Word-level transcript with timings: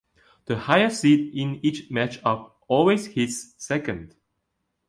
The 0.45 0.57
higher 0.57 0.89
seed 0.89 1.31
in 1.35 1.59
each 1.63 1.91
matchup 1.91 2.53
always 2.67 3.05
hits 3.05 3.53
second. 3.63 4.15